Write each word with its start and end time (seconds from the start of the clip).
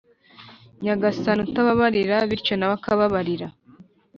nyagasani 0.83 1.41
utababarira, 1.47 2.15
bityo 2.29 2.53
nawe 2.55 2.73
akababarira 2.79 3.47